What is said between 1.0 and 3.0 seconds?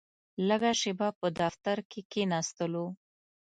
په دفتر کې کښېناستلو.